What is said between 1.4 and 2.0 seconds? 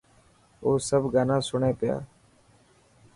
سڻي پيا.